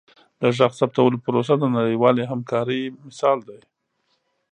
د 0.41 0.43
غږ 0.57 0.71
ثبتولو 0.79 1.17
پروسه 1.25 1.53
د 1.59 1.63
نړیوالې 1.77 2.23
همکارۍ 2.31 2.81
مثال 3.05 3.37
دی. 3.49 3.59